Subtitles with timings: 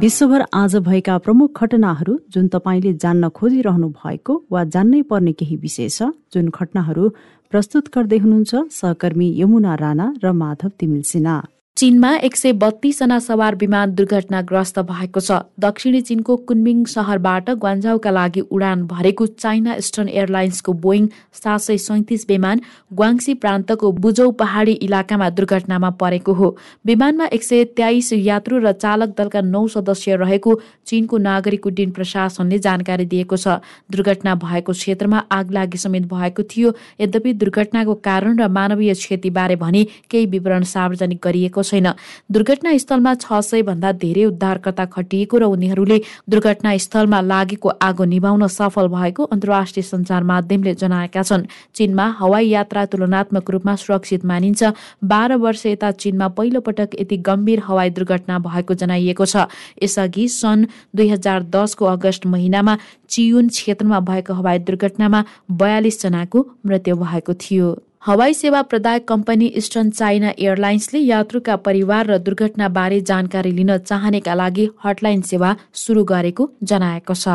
[0.00, 5.88] विश्वभर आज भएका प्रमुख घटनाहरू जुन तपाईँले जान्न खोजिरहनु भएको वा जान्नै पर्ने केही विषय
[5.88, 7.08] छ जुन घटनाहरू
[7.52, 11.36] प्रस्तुत गर्दै हुनुहुन्छ सहकर्मी यमुना राणा र माधव तिमिल सिन्हा।
[11.76, 18.40] चीनमा एक सय बत्तीसजना सवार विमान दुर्घटनाग्रस्त भएको छ। दक्षिणी चीनको कुनमिङ सहरबाट ग्वान्जाउका लागि
[18.52, 22.60] उडान भरेको चाइना इस्टर्न एयरलाइन्सको बोइङ सात सय सैतिस विमान
[22.92, 26.48] ग्वाङसी प्रान्तको बुजौ पहाडी इलाकामा दुर्घटनामा परेको हो।
[26.84, 30.54] विमानमा एक सय तेइस यात्रु र चालक दलका नौ सदस्य रहेको
[30.86, 33.56] चीनको नागरिक उड्डयन प्रशासनले जानकारी दिएको छ।
[33.88, 39.84] दुर्घटना भएको क्षेत्रमा आग लागि समेत भएको थियो। यद्यपि दुर्घटनाको कारण र मानवीय क्षतिबारे भने
[40.10, 41.92] केही विवरण सार्वजनिक गरिएको छैन।
[42.30, 49.22] दुर्घटनास्थलमा छ सय भन्दा धेरै उद्धारकर्ता खटिएको र उनीहरूले दुर्घटनास्थलमा लागेको आगो निभाउन सफल भएको
[49.24, 54.62] अन्तर्राष्ट्रिय सञ्चार माध्यमले जनाएका छन्। चीनमा हवाई यात्रा तुलनात्मक रूपमा सुरक्षित मानिन्छ।
[55.04, 59.46] बाह्र वर्ष यता चीनमा पहिलो पटक यति गम्भीर हवाई दुर्घटना भएको जनाइएको छ।
[59.82, 66.96] यसअघि सन् दुई हजार दसको अगस्त महिनामा चियुन क्षेत्रमा भएको हवाई दुर्घटनामा बयालिस जनाको मृत्यु
[66.96, 73.76] भएको थियो। हवाई सेवा प्रदायक कम्पनी इस्टर्न चाइना एयरलाइन्सले यात्रुका परिवार र दुर्घटनाबारे जानकारी लिन
[73.78, 77.28] चाहनेका लागि हटलाइन सेवा सुरु गरेको जनाएको छ।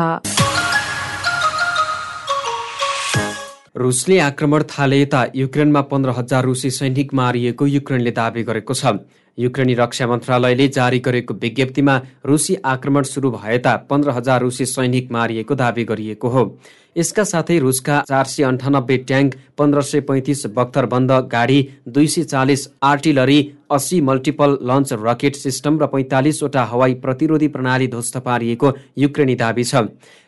[3.76, 8.94] रुसले आक्रमण थाले यता युक्रेनमा पन्ध्र हजार रुसी सैनिक मारिएको युक्रेनले दावी गरेको छ।
[9.38, 11.94] युक्रेनी रक्षा मन्त्रालयले जारी गरेको विज्ञप्तिमा
[12.26, 16.44] रुसी आक्रमण सुरु भए ता पन्ध्र हजार रुसी सैनिक मारिएको दावी गरिएको हो।
[16.96, 21.58] यसका साथै रुसका चार सय अन्ठानब्बे ट्याङ्क पन्ध्र सय पैँतिस बख्तरबन्द गाडी
[21.88, 23.40] दुई सय चालिस आर्टिलरी
[23.70, 29.82] अस्सी मल्टिपल लन्च रकेट सिस्टम र पैँतालिसवटा हवाई प्रतिरोधी प्रणाली ध्वस्त पारिएको युक्रेनी दावी छ।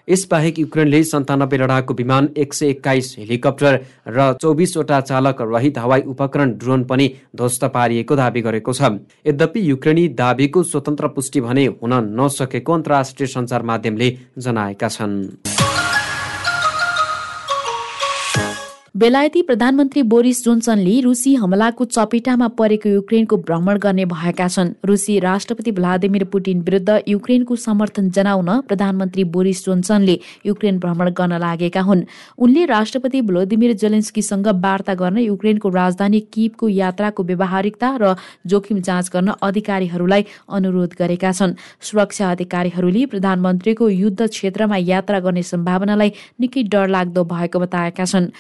[0.08, 6.52] यसबाहेक युक्रेनले सन्तानब्बे लडाकु विमान एक सय एक्काइस हेलिकप्टर र चौबिसवटा चालक रहित हवाई उपकरण
[6.58, 8.92] ड्रोन पनि ध्वस्त पारिएको दावी गरेको छ।
[9.26, 15.57] यद्यपि युक्रेनी दावीको स्वतन्त्र पुष्टि भने हुन नसकेको अन्तर्राष्ट्रिय सञ्चार माध्यमले जनाएका छन्।
[18.98, 25.70] बेलायती प्रधानमन्त्री बोरिस जोन्सनले रुसी हमलाको चपेटामा परेको युक्रेनको भ्रमण गर्ने भएका छन्। रुसी राष्ट्रपति
[25.72, 32.02] भ्लादिमिर पुटिन विरुद्ध युक्रेनको समर्थन जनाउन प्रधानमन्त्री बोरिस जोन्सनले युक्रेन भ्रमण गर्न लागेका हुन्।
[32.38, 38.14] उनले राष्ट्रपति भ्लोदिमिर जेलेन्स्कीसँग वार्ता गर्न युक्रेनको राजधानी किपको यात्राको व्यवहारिकता र
[38.46, 46.12] जोखिम जाँच गर्न अधिकारीहरूलाई अनुरोध गरेका छन्। सुरक्षा अधिकारीहरूले प्रधानमन्त्रीको युद्ध क्षेत्रमा यात्रा गर्ने सम्भावनालाई
[46.40, 48.30] निकै डरलाग्दो भएको बताएका छन्।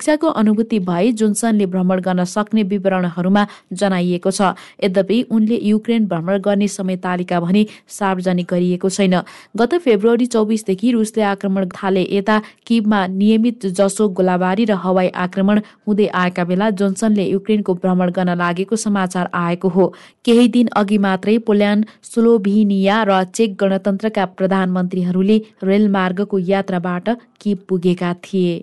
[0.00, 6.68] सुरक्षाको अनुभूति भए जोन्सनले भ्रमण गर्न सक्ने विवरणहरूमा जनाइएको छ। यद्यपि उनले युक्रेन भ्रमण गर्ने
[6.70, 9.14] समय तालिका भने सार्वजनिक गरिएको छैन।
[9.56, 16.06] गत फेब्रुअरी चौबिसदेखि रुसले आक्रमण थाले। यता किबमा नियमित जसो गोलाबारी र हवाई आक्रमण हुँदै
[16.08, 19.92] आएका बेला जोन्सनले युक्रेनको भ्रमण गर्न लागेको समाचार आएको हो।
[20.24, 28.56] केही दिन अघि मात्रै पोल्यान्ड स्लोभिनिया र चेक गणतन्त्रका प्रधानमन्त्रीहरूले रेलमार्गको यात्राबाट किब पुगेका थिए।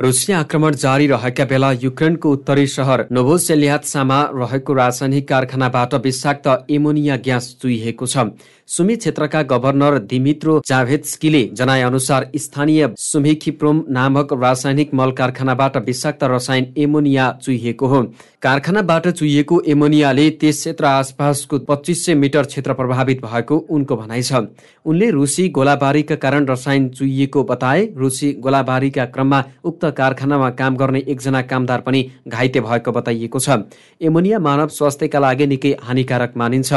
[0.00, 7.48] रुसिया आक्रमण जारी रहेका बेला युक्रेनको उत्तरी सहर नोभोसेलियात्सामा रहेको रासायनिक कारखानाबाट विषाक्त एमोनिया ग्यास
[7.62, 8.24] चुहिएको छ।
[8.70, 16.66] सुमी क्षेत्रका गभर्नर दिमित्रो जाभेत्स्कीले जनाए अनुसार स्थानीय सुमिखिप्रोम नामक रासायनिक मल कारखानाबाट विषाक्त रसायन
[16.78, 18.02] एमोनिया चुहिएको हो।
[18.42, 24.46] कारखानाबाट चुहिएको एमोनियाले त्यस क्षेत्र आसपासको पच्चिस सय मिटर क्षेत्र प्रभावित भएको उनको भनाइ छ।
[24.86, 31.42] उनले रुसी गोलाबारीका कारण रसायन चुहिएको बताए रुसी गोलाबारीका क्रममा उक्त कारखानामा काम गर्ने एकजना
[31.42, 33.58] कामदार पनि घाइते भएको बताइएको छ।
[34.00, 36.72] एमोनिया मानव स्वास्थ्यका लागि निकै हानिकारक मानिन्छ।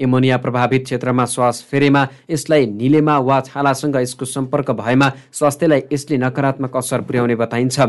[0.00, 6.76] एमोनिया प्रभावित क्षेत्रमा श्वास फेरेमा यसलाई निलेमा वा छालासँग यसको सम्पर्क भएमा स्वास्थ्यलाई यसले नकारात्मक
[6.76, 7.80] असर पुर्याउने बताइन्छ।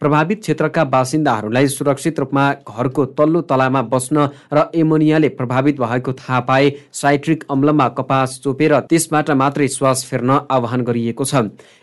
[0.00, 6.70] प्रभावित क्षेत्रका बासिन्दाहरूलाई सुरक्षित रूपमा घरको तल्लो तलामा बस्न र एमोनियाले प्रभावित भएको थाहा पाए
[6.92, 11.34] साइट्रिक अम्लमा कपास चोपेर त्यसबाट मात्रै श्वास फेर्न आह्वान गरिएको छ।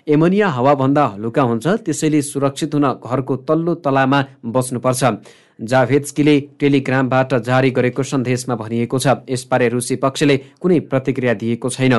[0.07, 5.03] एमोनिया हावाभन्दा हलुका हुन्छ त्यसैले सुरक्षित हुन घरको तल्लो तलामा बस्नुपर्छ।
[5.61, 11.93] जाभेत्स्कीले टेलिग्रामबाट जारी गरेको सन्देशमा भनिएको छ यसबारे रुसी पक्षले कुनै प्रतिक्रिया दिएको छैन।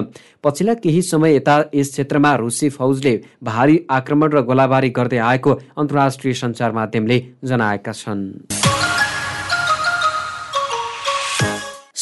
[0.45, 6.35] पछिल्ला केही समय यता यस क्षेत्रमा रुसी फौजले भारी आक्रमण र गोलाबारी गर्दै आएको अन्तर्राष्ट्रिय
[6.35, 8.23] सञ्चार माध्यमले जनाएका छन्।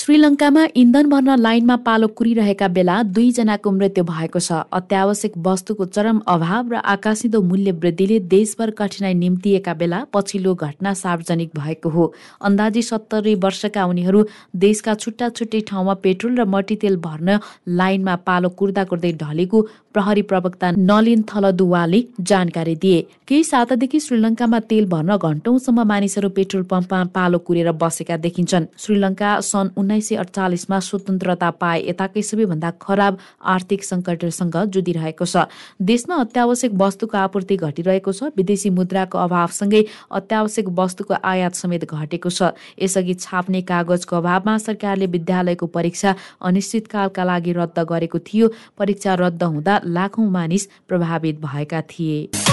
[0.04, 6.72] श्रीलङ्कामा इन्धन भर्न लाइनमा पालो कुरिरहेका बेला दुईजनाको मृत्यु भएको छ। अत्यावश्यक वस्तुको चरम अभाव
[6.72, 12.04] र आकाशिँदो मूल्य वृद्धिले देशभर कठिनाई निम्तिएका बेला पछिल्लो घटना सार्वजनिक भएको हो।
[12.44, 14.20] अन्दाजी सत्तरी वर्षका उनीहरू
[14.66, 17.38] देशका छुट्टा छुट्टै ठाउँमा पेट्रोल र मट्टीतेल भर्न
[17.80, 19.62] लाइनमा पालो कुर्दा कुर्दै ढलेको
[19.94, 27.02] प्रहरी प्रवक्ता नलिन थलदुवाले जानकारी दिए। केही सातादेखि श्रीलङ्कामा तेल भर्न घण्टौसम्म मानिसहरू पेट्रोल पम्पमा
[27.16, 33.80] पालो कुरेर बसेका देखिन्छन्। श्रीलङ्का सन् उन्नाइस सय अडचालिसमा स्वतन्त्रता पाए। यताकै सबैभन्दा खराब आर्थिक
[33.84, 35.46] सङ्कटसँग जुधिरहेको छ।
[35.78, 42.58] देशमा अत्यावश्यक वस्तुको आपूर्ति घटिरहेको छ। विदेशी मुद्राको अभावसँगै अत्यावश्यक वस्तुको आयात समेत घटेको छ।
[42.82, 46.10] यसअघि छाप्ने कागजको अभावमा सरकारले विद्यालयको परीक्षा
[46.42, 52.43] अनिश्चितकालका लागि रद्द गरेको थियो। परीक्षा रद्द हुँदा लाखौं मानिस प्रभावित भएका थिए।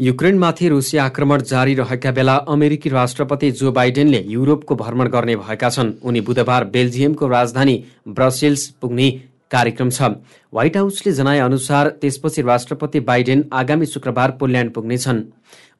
[0.00, 5.92] युक्रेनमाथि रुसी आक्रमण जारी रहेका बेला अमेरिकी राष्ट्रपति जो बाइडेनले युरोपको भ्रमण गर्ने भएका छन्
[6.02, 7.76] उनी बुधबार बेल्जियमको राजधानी
[8.08, 9.10] ब्रसेल्स पुग्ने
[9.50, 10.02] कार्यक्रम छ।
[10.52, 15.22] व्हाइट हाउसले जनाए अनुसार त्यसपछि राष्ट्रपति बाइडेन आगामी शुक्रबार पोल्यान्ड पुग्नेछन्।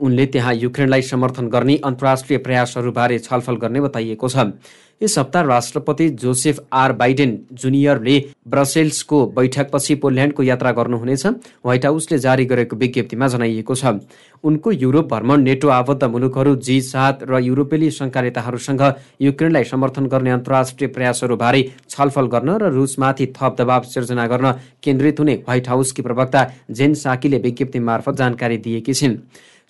[0.00, 4.52] उनले त्यहाँ युक्रेनलाई समर्थन गर्ने अन्तर्राष्ट्रिय प्रयासहरूबारे छलफल गर्ने बताइएको छ।
[5.00, 8.18] यस हप्ता राष्ट्रपति जोसेफ आर बाइडेन जुनियरले
[8.48, 13.98] ब्रसेल्सको बैठकपछि पोल्यान्डको यात्रा गर्नुहुनेछ। व्हाइट हाउसले जारी गरेको विज्ञप्तिमा जनाइएको छ।
[14.44, 18.82] उनको युरोप भ्रमण नेटो आबद्ध मुलुकहरू जी सात र युरोपेली सङ्घका नेताहरूसँग
[19.20, 25.34] युक्रेनलाई समर्थन गर्ने अन्तर्राष्ट्रिय प्रयासहरूबारे छलफल गर्न र रुसमाथि थप दबाव सिर्जना गर्न केन्द्रित हुने
[25.36, 29.18] व्हाइट हाउसकी प्रवक्ता जेन साकीले विज्ञप्ति मार्फत जानकारी दिएकी छिन्।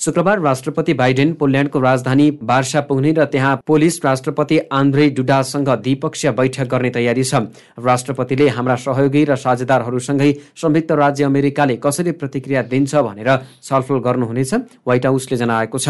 [0.00, 6.68] शुक्रबार राष्ट्रपति बाइडेन पोल्यान्डको राजधानी बार्सा पुग्ने र त्यहाँ पोलिस राष्ट्रपति आन्द्रे डुडासँग द्विपक्षीय बैठक
[6.70, 7.34] गर्ने तयारी छ।
[7.80, 13.30] राष्ट्रपतिले हाम्रा सहयोगी र साझेदारहरूसँगै संयुक्त राज्य अमेरिकाले कसरी प्रतिक्रिया दिन्छ भनेर
[13.62, 15.88] छलफल गर्नुहुनेछ व्हाइट हाउसले जनाएको छ।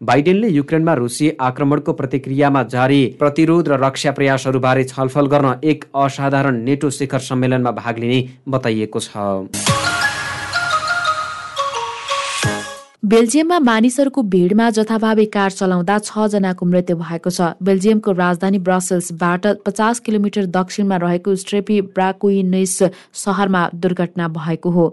[0.00, 6.90] बाइडेनले युक्रेनमा रुसी आक्रमणको प्रतिक्रियामा जारी प्रतिरोध र रक्षा प्रयासहरूबारे छलफल गर्न एक असाधारण नेटो
[6.92, 9.65] शिखर सम्मेलनमा भाग लिने बताइएको छ।
[13.02, 20.46] बेल्जियममा मानिसहरूको भिडमा जथाभावी कार चलाउँदा छजनाको मृत्यु भएको छ। बेल्जियमको राजधानी ब्रसेल्सबाट पचास किलोमिटर
[20.48, 22.78] दक्षिणमा रहेको स्ट्रेपी ब्राकुइनेस
[23.14, 24.86] सहरमा दुर्घटना भएको हो।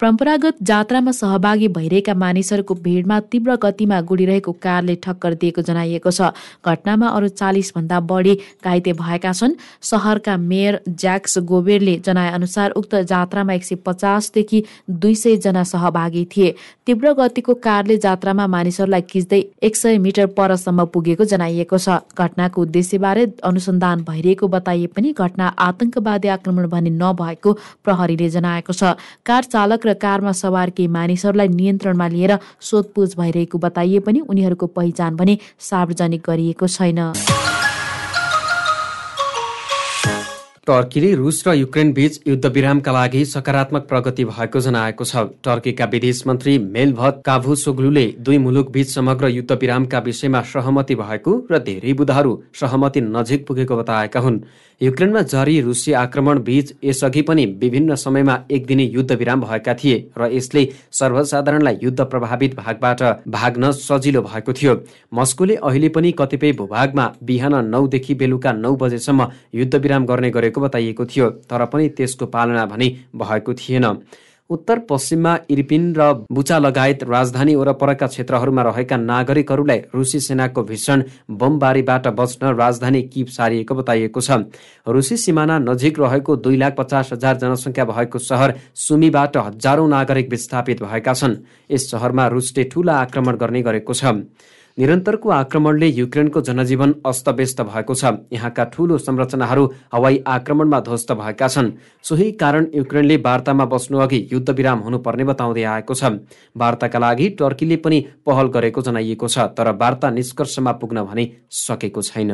[0.00, 6.30] परम्परागत जात्रामा सहभागी भइरहेका मानिसहरूको भिडमा तीव्र गतिमा गुडिरहेको कारले ठक्कर दिएको जनाइएको छ।
[6.64, 13.64] घटनामा अरू चालिसभन्दा बढी घाइते भएका छन्। सहरका मेयर ज्याक्स गोबेरले जनाएअनुसार उक्त जात्रामा एक
[13.64, 16.54] सय पचासदेखि दुई सयजना सहभागी थिए।
[16.86, 23.26] तीव्र गतिको कारले जात्रामा मानिसहरूलाई खिच्दै एक सय मिटर परसम्म पुगेको जनाइएको छ। घटनाको उद्देश्यबारे
[23.44, 30.32] अनुसन्धान भइरहेको बताइए पनि घटना आतंकवादी आक्रमण भने नभएको प्रहरीले जनाएको छ। कार चालक कारमा
[30.32, 37.49] सवार केही मानिसहरूलाई नियन्त्रणमा लिएर सोधपुछ भइरहेको बताइए पनि उनीहरूको पहिचान भने सार्वजनिक गरिएको छैन।
[40.66, 46.56] टर्कीले रुस र युक्रेन बीच युद्धविरामका लागि सकारात्मक प्रगति भएको जनाएको छ। टर्कीका विदेश मन्त्री
[46.60, 53.46] मेलभत काभुसोग्लुले दुई मुलुक बीच समग्र युद्धविरामका विषयमा सहमति भएको र धेरै बुधाहरू सहमति नजिक
[53.46, 54.40] पुगेको बताएका हुन्।
[54.80, 60.30] युक्रेनमा जारी रुसी आक्रमण बीच यसअघि पनि विभिन्न समयमा एक दिने युद्धविराम भएका थिए र
[60.32, 64.76] यसले सर्वसाधारणलाई युद्ध प्रभावित भागबाट भाग्न सजिलो भएको थियो।
[65.14, 71.30] मस्कोले अहिले पनि कतिपय भूभागमा बिहान नौदेखि बेलुका नौ बजेसम्म युद्धविराम गर्ने गरेको बताइएको थियो
[71.50, 73.86] तर पनि त्यसको पालना भने भएको थिएन।
[74.50, 82.06] उत्तर पश्चिममा इर्पिन र बुचा लगायत राजधानी वरपरका क्षेत्रहरूमा रहेका नागरिकहरूलाई रुसी सेनाको भीषण बमबारीबाट
[82.18, 84.30] बच्न राजधानी किप सारिएको बताइएको छ।
[84.86, 90.82] रुसी सिमाना नजिक रहेको दुई लाख पचास हजार जनसङ्ख्या भएको सहर सुमीबाट हजारौं नागरिक विस्थापित
[90.82, 91.36] भएका छन्।
[91.70, 94.04] यस सहरमा रुसले ठूला आक्रमण गर्ने गरेको छ।
[94.80, 101.70] निरन्तरको आक्रमणले युक्रेनको जनजीवन अस्तव्यस्त भएको छ। यहाँका ठूलो संरचनाहरू हवाई आक्रमणमा ध्वस्त भएका छन्।
[102.04, 106.24] सोही कारण युक्रेनले वार्तामा बस्नु अघि युद्धविराम हुनुपर्ने बताउँदै आएको छ।
[106.56, 112.32] वार्ताका लागि टर्कीले पनि पहल गरेको जनाइएको छ तर वार्ता निष्कर्षमा पुग्न भने सकेको छैन।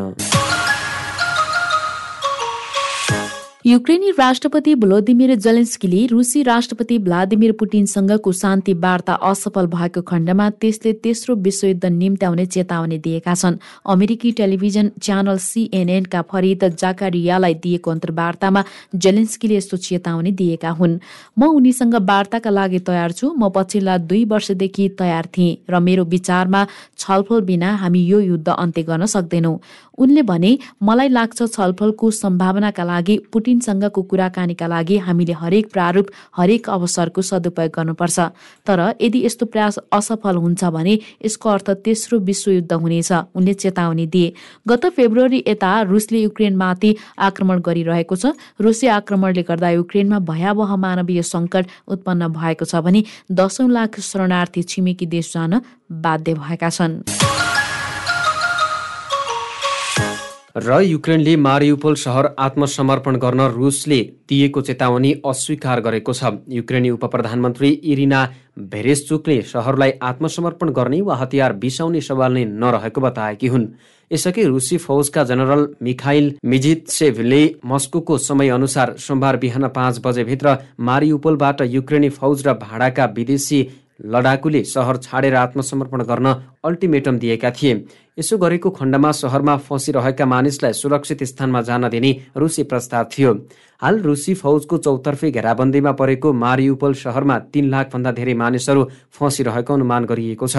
[3.66, 11.34] युक्रेनी राष्ट्रपति भ्लोदिमिर जलेन्स्कीले रुसी राष्ट्रपति भ्लादिमिर पुटिनसँगको शान्ति वार्ता असफल भएको खण्डमा त्यसले तेस्रो
[11.36, 13.56] विश्वयुद्ध निम्त्याउने चेतावनी दिएका छन्।
[13.90, 18.62] अमेरिकी टेलिभिजन च्यानल सिएनएनका फरिद जाकारियालाई दिएको अन्तर्वार्तामा
[18.94, 20.98] जेलेन्स्कीले यस्तो चेतावनी दिएका हुन्।
[21.38, 26.66] म उनीसँग वार्ताका लागि तयार छु। म पछिल्ला दुई वर्षदेखि तयार थिएँ र मेरो विचारमा
[26.98, 29.58] छलफल बिना हामी यो युद्ध अन्त्य गर्न सक्दैनौँ।
[29.98, 33.16] उनले भने मलाई लाग्छ छलफलको सम्भावनाका लागि
[33.56, 38.18] पुटिनसँगको कुराकानीका लागि हामीले हरेक प्रारूप हरेक अवसरको सदुपयोग गर्नुपर्छ।
[38.66, 40.94] तर यदि यस्तो प्रयास असफल हुन्छ भने
[41.24, 44.32] यसको अर्थ तेस्रो विश्वयुद्ध हुनेछ उनले चेतावनी दिए।
[44.68, 51.64] गत फेब्रुअरी यता रुसले युक्रेनमाथि आक्रमण गरिरहेको छ। रुसी आक्रमणले गर्दा युक्रेनमा भयावह मानवीय सङ्कट
[51.88, 55.60] उत्पन्न भएको छ भने दसौँ लाख शरणार्थी छिमेकी देश जान
[56.04, 57.35] बाध्य भएका छन्।
[60.56, 63.98] र युक्रेनले मारियुपोल सहर आत्मसमर्पण गर्न रुसले
[64.28, 68.20] दिएको चेतावनी अस्वीकार गरेको छ। युक्रेनी उप प्रधानमन्त्री इरिना
[68.72, 73.68] भेरेसचुकले सहरलाई आत्मसमर्पण गर्ने वा हतियार बिसाउने सवाल नै नरहेको बताएकी हुन्।
[74.10, 82.08] यसअघि रुसी फौजका जनरल मिखाइल मिजितसेभले मस्को समय अनुसार सोमबार बिहान पाँच बजेभित्र मारियुपोलबाट युक्रेनी
[82.10, 83.60] फौज र भाडाका विदेशी
[84.06, 86.34] लडाकुले सहर छाडेर आत्मसमर्पण गर्न
[86.64, 87.74] अल्टिमेटम दिएका थिए।
[88.18, 93.32] यसो गरेको खण्डमा सहरमा फँसिरहेका मानिसलाई सुरक्षित स्थानमा जान दिने रुसी प्रस्ताव थियो।
[93.82, 100.46] हाल रुसी फौजको चौतर्फी घेराबन्दीमा परेको मारियुपल सहरमा तीन लाखभन्दा धेरै मानिसहरू फँसिरहेको अनुमान गरिएको
[100.48, 100.56] छ।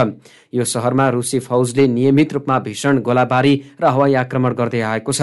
[0.54, 5.22] यो सहरमा रुसी फौजले नियमित रूपमा भीषण गोलाबारी र हवाई आक्रमण गर्दै आएको छ।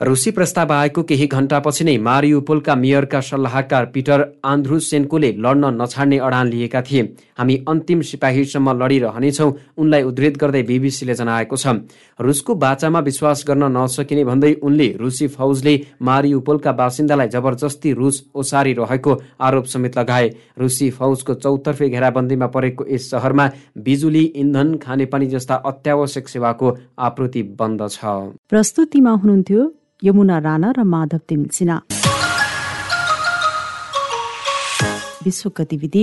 [0.00, 6.82] रुसी प्रस्ताव आएको केही घण्टापछि नै मारियुपोलका मेयरका सल्लाहकार पिटर आन्ध्रुसेन्कोले लड्न नछाड्ने अडान लिएका
[6.82, 7.02] थिए।
[7.38, 11.71] हामी अन्तिम सिपाहीसम्म लडिरहनेछौँ उनलाई उद्धित गर्दै बिबिसीले जनाएको छ।
[12.20, 19.12] रुसको बाचामा विश्वास गर्न नसकिने भन्दै उनले रुसी फौजले मारियुपोलका बासिन्दालाई जबरजस्ती रुस ओसारी रहेको
[19.40, 20.26] आरोप समेत लगाए।
[20.58, 23.46] रुसी फौजको चौतर्फे घेराबन्दीमा परेको यस सहरमा
[23.78, 28.00] बिजुली इन्धन खानेपानी जस्ता अत्यावश्यक सेवाको आपूर्ति बन्द छ।
[28.48, 29.60] प्रस्तुतिमा हुनुहुन्थ्यो
[30.02, 31.80] यमुना राणा र माधव तिमिल
[35.24, 36.02] विश्व गतिविधि